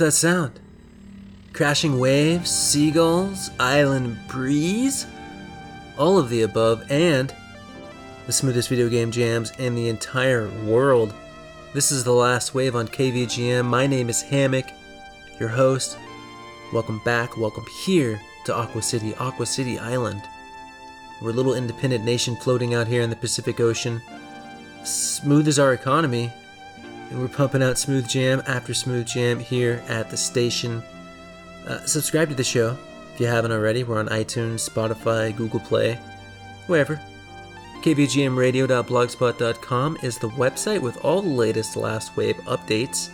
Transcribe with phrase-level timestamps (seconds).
[0.00, 0.58] That sound?
[1.52, 5.06] Crashing waves, seagulls, island breeze?
[5.98, 7.34] All of the above, and
[8.24, 11.12] the smoothest video game jams in the entire world.
[11.74, 13.66] This is the last wave on KVGM.
[13.66, 14.70] My name is Hammock,
[15.38, 15.98] your host.
[16.72, 20.22] Welcome back, welcome here to Aqua City, Aqua City Island.
[21.20, 24.00] We're a little independent nation floating out here in the Pacific Ocean.
[24.82, 26.32] Smooth as our economy,
[27.10, 30.82] and we're pumping out smooth jam after smooth jam here at the station.
[31.66, 32.76] Uh, subscribe to the show
[33.12, 33.84] if you haven't already.
[33.84, 35.98] We're on iTunes, Spotify, Google Play,
[36.66, 37.00] wherever.
[37.82, 43.10] KVGMradio.blogspot.com is the website with all the latest Last Wave updates,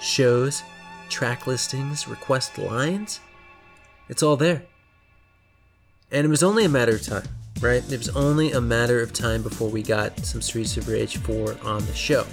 [0.00, 0.64] shows,
[1.08, 3.20] track listings, request lines.
[4.08, 4.62] It's all there.
[6.12, 7.26] And it was only a matter of time,
[7.60, 7.82] right?
[7.90, 11.56] It was only a matter of time before we got some Streets of Rage 4
[11.64, 12.26] on the show.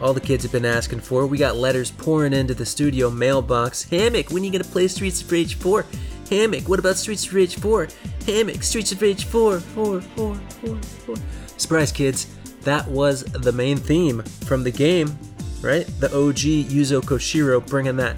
[0.00, 1.26] All the kids have been asking for.
[1.26, 3.82] We got letters pouring into the studio mailbox.
[3.84, 5.84] Hammock, when you gonna play Streets of Rage 4?
[6.30, 7.88] Hammock, what about Streets of Rage 4?
[8.26, 11.16] Hammock, Streets of Rage 4, 4, 4, 4, 4.
[11.58, 12.26] Surprise, kids.
[12.62, 15.18] That was the main theme from the game,
[15.60, 15.86] right?
[15.98, 18.16] The OG Yuzo Koshiro bringing that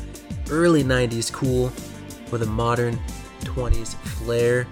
[0.50, 1.72] early 90s cool
[2.30, 2.98] with a modern
[3.40, 4.64] 20s flair.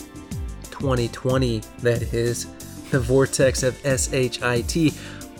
[0.71, 2.47] 2020, that is,
[2.91, 4.95] the vortex of SHIT.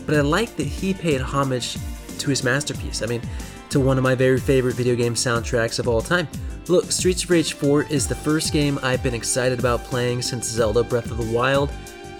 [0.07, 1.77] But I like that he paid homage
[2.19, 3.03] to his masterpiece.
[3.03, 3.23] I mean,
[3.71, 6.29] to one of my very favorite video game soundtracks of all time.
[6.69, 10.47] Look, Streets of Rage 4 is the first game I've been excited about playing since
[10.47, 11.73] Zelda Breath of the Wild,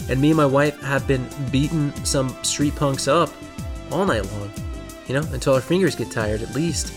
[0.09, 3.31] and me and my wife have been beating some street punks up
[3.91, 4.51] all night long,
[5.07, 6.93] you know, until our fingers get tired at least.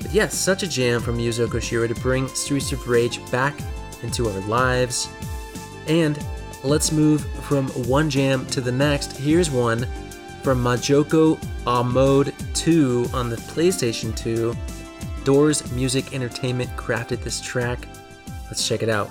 [0.00, 3.58] But yes, such a jam from Yuzo Koshiro to bring Streets of Rage back
[4.02, 5.08] into our lives.
[5.86, 6.22] And
[6.64, 9.16] let's move from one jam to the next.
[9.16, 9.86] Here's one
[10.42, 14.54] from Majoko A Mode 2 on the PlayStation 2.
[15.24, 17.86] Doors Music Entertainment crafted this track.
[18.46, 19.10] Let's check it out.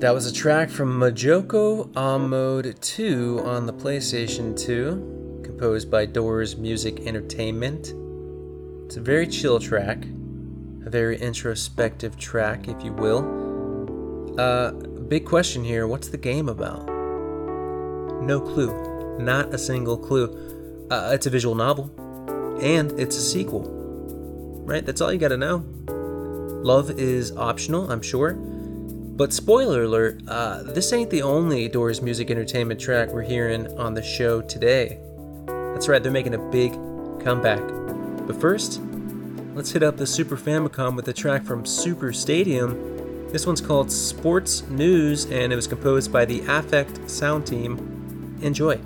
[0.00, 6.06] That was a track from Majoko A Mode 2 on the PlayStation 2, composed by
[6.06, 7.88] Doors Music Entertainment.
[8.86, 10.02] It's a very chill track,
[10.86, 14.40] a very introspective track, if you will.
[14.40, 16.86] Uh, big question here what's the game about?
[18.22, 19.18] No clue.
[19.18, 20.88] Not a single clue.
[20.90, 21.90] Uh, it's a visual novel,
[22.62, 23.66] and it's a sequel.
[24.64, 24.86] Right?
[24.86, 25.62] That's all you gotta know.
[26.64, 28.59] Love is optional, I'm sure
[29.20, 33.92] but spoiler alert, uh, this ain't the only Doors Music Entertainment track we're hearing on
[33.92, 34.98] the show today.
[35.44, 36.72] That's right, they're making a big
[37.22, 37.60] comeback.
[38.26, 38.80] But first,
[39.54, 43.28] let's hit up the Super Famicom with a track from Super Stadium.
[43.30, 48.38] This one's called Sports News and it was composed by the Affect Sound Team.
[48.40, 48.80] Enjoy.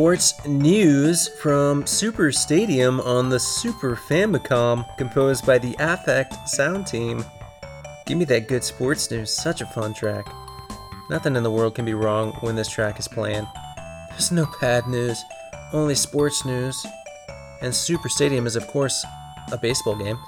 [0.00, 7.22] Sports news from Super Stadium on the Super Famicom, composed by the Affect Sound Team.
[8.06, 10.26] Give me that good sports news, such a fun track.
[11.10, 13.46] Nothing in the world can be wrong when this track is playing.
[14.08, 15.22] There's no bad news,
[15.74, 16.82] only sports news.
[17.60, 19.04] And Super Stadium is, of course,
[19.52, 20.18] a baseball game.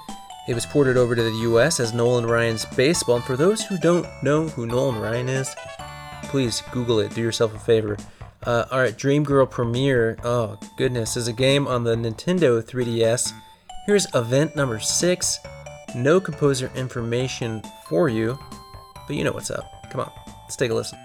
[0.47, 3.79] It was ported over to the US as Nolan Ryan's Baseball, and for those who
[3.79, 5.55] don't know who Nolan Ryan is,
[6.25, 7.97] please Google it, do yourself a favor.
[8.45, 10.17] Uh, all right, Dream Girl Premiere.
[10.23, 13.31] Oh goodness, is a game on the Nintendo 3DS.
[13.85, 15.39] Here's event number six.
[15.95, 18.37] No composer information for you,
[19.07, 19.89] but you know what's up.
[19.91, 20.11] Come on,
[20.43, 21.02] let's take a listen.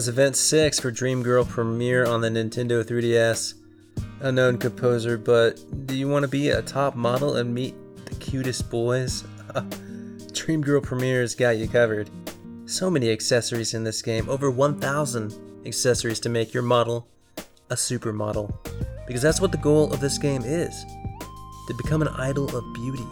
[0.00, 3.52] Was Event 6 for Dream Girl Premiere on the Nintendo 3DS.
[4.20, 7.74] Unknown composer, but do you want to be a top model and meet
[8.06, 9.24] the cutest boys?
[10.32, 12.08] Dream Girl Premiere's got you covered.
[12.64, 17.06] So many accessories in this game, over 1,000 accessories to make your model
[17.68, 18.50] a supermodel.
[19.06, 20.82] Because that's what the goal of this game is
[21.68, 23.06] to become an idol of beauty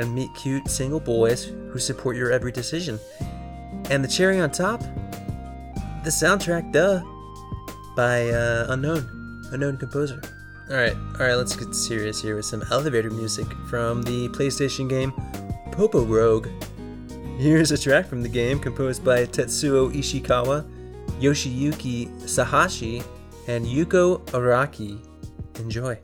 [0.00, 2.98] and meet cute single boys who support your every decision.
[3.90, 4.82] And the cherry on top?
[6.06, 7.02] The soundtrack, duh,
[7.96, 10.22] by uh, unknown, unknown composer.
[10.70, 15.10] Alright, alright, let's get serious here with some elevator music from the PlayStation game
[15.72, 16.46] Popo Rogue.
[17.38, 20.64] Here's a track from the game composed by Tetsuo Ishikawa,
[21.18, 23.04] Yoshiyuki Sahashi,
[23.48, 25.04] and Yuko Araki.
[25.58, 25.98] Enjoy.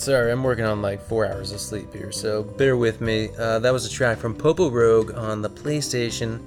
[0.00, 3.28] Sorry, I'm working on like four hours of sleep here, so bear with me.
[3.38, 6.40] Uh, that was a track from Popo Rogue on the PlayStation.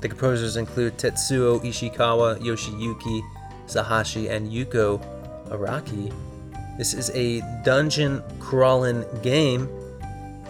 [0.00, 3.22] The composers include Tetsuo Ishikawa, Yoshiyuki
[3.68, 5.00] Sahashi, and Yuko
[5.50, 6.12] Araki.
[6.78, 9.68] This is a dungeon crawling game,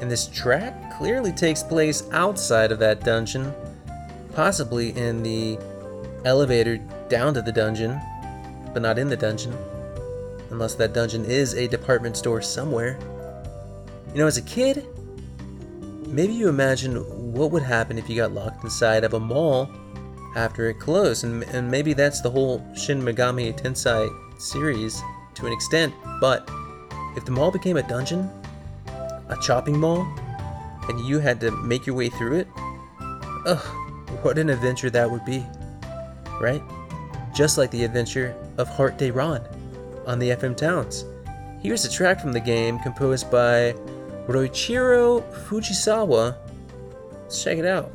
[0.00, 3.52] and this track clearly takes place outside of that dungeon,
[4.32, 5.58] possibly in the
[6.24, 6.78] elevator
[7.10, 8.00] down to the dungeon,
[8.72, 9.54] but not in the dungeon
[10.56, 12.98] unless that dungeon is a department store somewhere.
[14.12, 14.86] You know, as a kid,
[16.06, 16.96] maybe you imagine
[17.34, 19.70] what would happen if you got locked inside of a mall
[20.34, 24.08] after it closed, and, and maybe that's the whole Shin Megami Tensei
[24.40, 25.02] series
[25.34, 25.92] to an extent,
[26.22, 26.48] but
[27.16, 28.30] if the mall became a dungeon,
[29.28, 30.06] a chopping mall,
[30.88, 32.48] and you had to make your way through it,
[33.44, 33.62] ugh,
[34.22, 35.44] what an adventure that would be,
[36.40, 36.62] right?
[37.34, 39.46] Just like the adventure of Heart Day Ron
[40.06, 41.04] on the FM Towns.
[41.60, 43.74] Here's a track from the game composed by
[44.26, 46.36] Roichiro Fujisawa.
[47.12, 47.90] Let's check it out.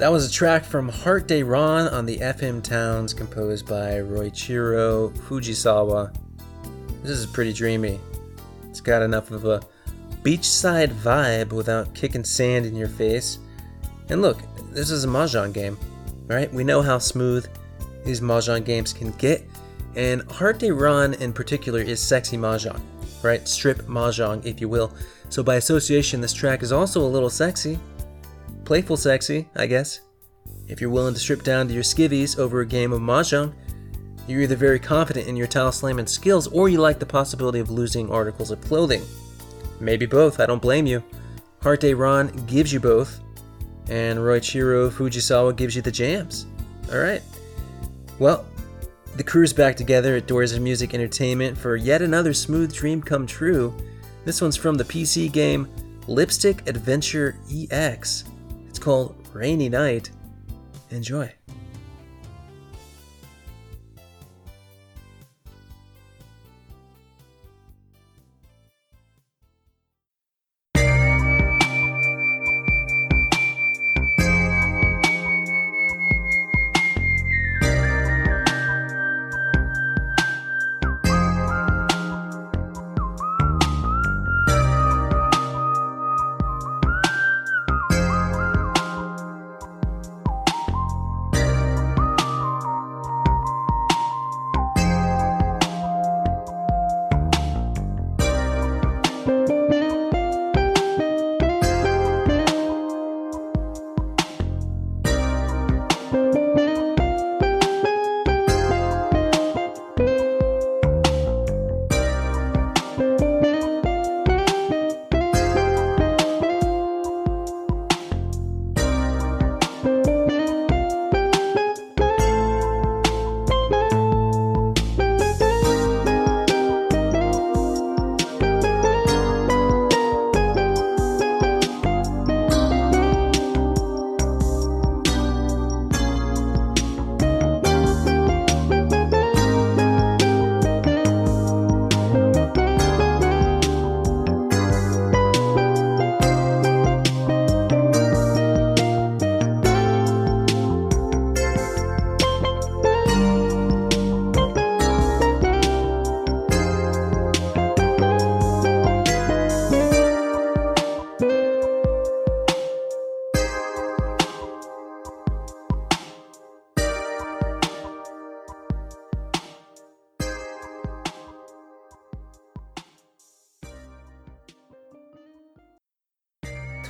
[0.00, 5.14] That was a track from Heart Day Ron on the FM Towns composed by Roichiro
[5.18, 6.16] Fujisawa.
[7.02, 8.00] This is pretty dreamy.
[8.70, 9.60] It's got enough of a
[10.22, 13.40] beachside vibe without kicking sand in your face.
[14.08, 14.38] And look,
[14.72, 15.76] this is a Mahjong game,
[16.28, 16.50] right?
[16.50, 17.46] We know how smooth
[18.02, 19.46] these Mahjong games can get,
[19.96, 22.80] and Heart Day Ron in particular is sexy Mahjong,
[23.22, 23.46] right?
[23.46, 24.94] Strip Mahjong, if you will.
[25.28, 27.78] So by association, this track is also a little sexy.
[28.70, 29.98] Playful sexy, I guess.
[30.68, 33.52] If you're willing to strip down to your skivvies over a game of Mahjong,
[34.28, 37.68] you're either very confident in your tile slamming skills or you like the possibility of
[37.68, 39.02] losing articles of clothing.
[39.80, 41.02] Maybe both, I don't blame you.
[41.60, 43.18] Heart Day Ron gives you both,
[43.88, 46.46] and Roichiro Fujisawa gives you the jams.
[46.92, 47.22] Alright.
[48.20, 48.46] Well,
[49.16, 53.26] the crew's back together at Doors of Music Entertainment for yet another smooth dream come
[53.26, 53.76] true.
[54.24, 55.68] This one's from the PC game
[56.06, 58.29] Lipstick Adventure EX.
[58.80, 60.10] It's called Rainy Night.
[60.88, 61.30] Enjoy.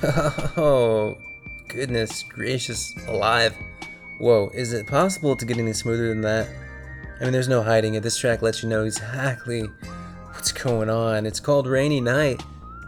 [0.57, 1.19] Oh,
[1.69, 3.55] goodness gracious alive.
[4.19, 6.49] Whoa, is it possible to get any smoother than that?
[7.21, 8.03] I mean, there's no hiding it.
[8.03, 9.63] This track lets you know exactly
[10.33, 11.27] what's going on.
[11.27, 12.43] It's called Rainy Night.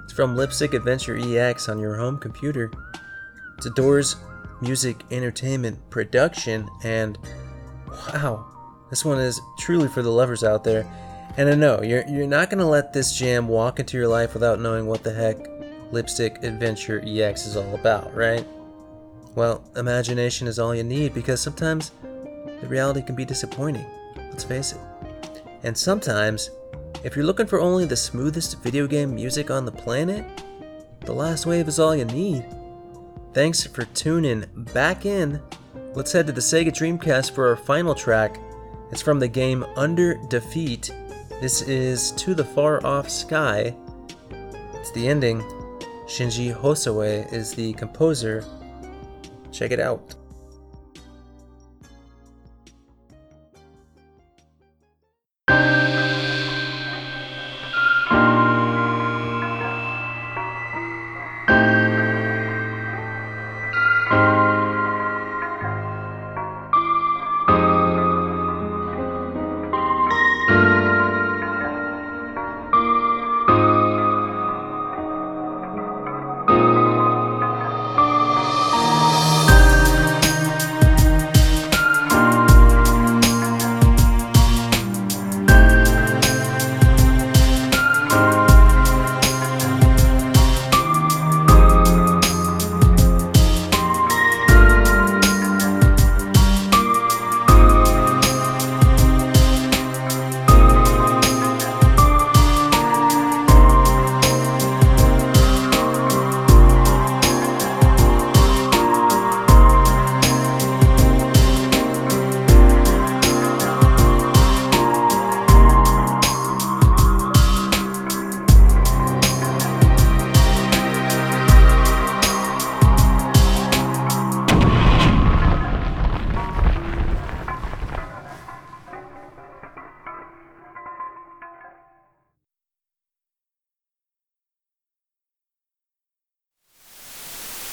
[0.04, 2.70] It's from Lipstick Adventure EX on your home computer.
[3.56, 4.16] It's a Doors
[4.62, 7.18] Music Entertainment production, and
[7.88, 8.46] wow,
[8.88, 10.90] this one is truly for the lovers out there.
[11.36, 14.60] And I know you're you're not gonna let this jam walk into your life without
[14.60, 15.46] knowing what the heck
[15.92, 18.46] Lipstick Adventure EX is all about, right?
[19.34, 23.86] Well, imagination is all you need because sometimes the reality can be disappointing.
[24.16, 24.80] Let's face it.
[25.62, 26.50] And sometimes,
[27.04, 30.24] if you're looking for only the smoothest video game music on the planet,
[31.00, 32.44] the last wave is all you need.
[33.32, 35.40] Thanks for tuning back in.
[35.94, 38.38] Let's head to the Sega Dreamcast for our final track.
[38.90, 40.90] It's from the game Under Defeat.
[41.40, 43.74] This is To the Far Off Sky.
[44.74, 45.42] It's the ending.
[46.06, 48.44] Shinji Hosoe is the composer.
[49.50, 50.14] Check it out.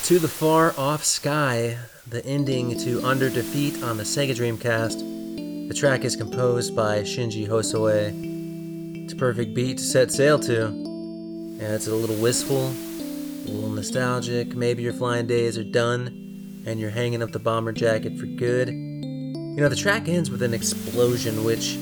[0.10, 5.68] To the Far Off Sky, the ending to Under Defeat on the Sega Dreamcast.
[5.68, 9.04] The track is composed by Shinji Hosoe.
[9.04, 10.66] It's a perfect beat to set sail to.
[10.66, 14.56] And it's a little wistful, a little nostalgic.
[14.56, 18.70] Maybe your flying days are done and you're hanging up the bomber jacket for good.
[18.70, 21.74] You know, the track ends with an explosion, which,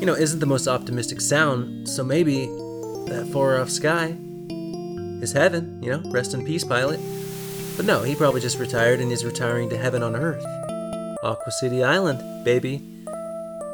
[0.00, 2.46] you know, isn't the most optimistic sound, so maybe
[3.06, 4.16] that far off sky
[5.22, 6.98] is heaven, you know, rest in peace, pilot.
[7.78, 10.44] But no, he probably just retired and is retiring to heaven on earth.
[11.22, 12.82] Aqua City Island, baby.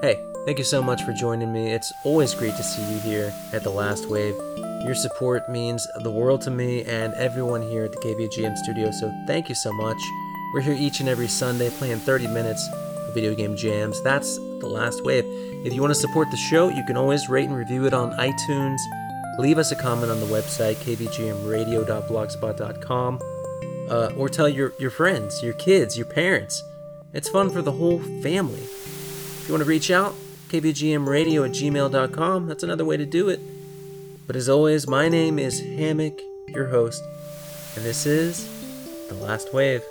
[0.02, 1.72] Hey, thank you so much for joining me.
[1.72, 4.34] It's always great to see you here at The Last Wave.
[4.84, 9.10] Your support means the world to me and everyone here at the KVGM studio, so
[9.26, 9.96] thank you so much.
[10.52, 12.68] We're here each and every Sunday playing 30 minutes
[13.08, 14.02] of video game jams.
[14.02, 15.24] That's The Last Wave.
[15.64, 18.12] If you want to support the show, you can always rate and review it on
[18.18, 18.76] iTunes.
[19.38, 23.33] Leave us a comment on the website, kvgmradio.blogspot.com
[23.90, 26.62] uh, or tell your, your friends, your kids, your parents.
[27.12, 28.62] It's fun for the whole family.
[28.62, 30.14] If you want to reach out,
[30.48, 32.46] kvgmradio at gmail.com.
[32.46, 33.40] That's another way to do it.
[34.26, 37.02] But as always, my name is Hammock, your host,
[37.76, 38.48] and this is
[39.08, 39.82] The Last Wave.